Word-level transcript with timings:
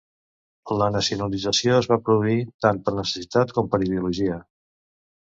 La 0.81 0.85
nacionalització 0.93 1.75
es 1.81 1.89
va 1.91 1.97
produir 2.07 2.37
tant 2.67 2.79
per 2.87 2.93
necessitat 3.01 3.53
com 3.59 3.69
per 3.75 3.81
ideologia. 3.89 4.39